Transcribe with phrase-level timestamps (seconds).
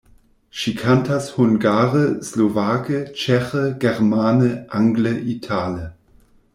[0.59, 5.89] Ŝi kantas hungare, slovake, ĉeĥe, germane, angle, itale.